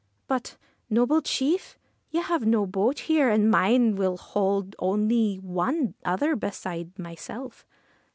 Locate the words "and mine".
3.29-3.93